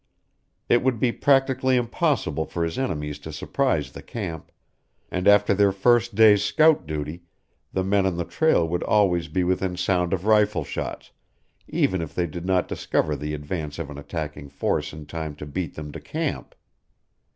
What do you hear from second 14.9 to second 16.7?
in time to beat them to camp.